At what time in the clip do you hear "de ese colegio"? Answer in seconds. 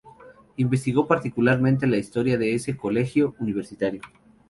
2.39-3.35